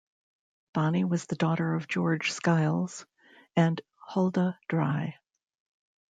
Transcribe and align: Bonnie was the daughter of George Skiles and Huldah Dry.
Bonnie 0.73 1.03
was 1.03 1.27
the 1.27 1.35
daughter 1.35 1.75
of 1.75 1.87
George 1.87 2.31
Skiles 2.31 3.05
and 3.55 3.79
Huldah 3.95 4.57
Dry. 4.67 5.19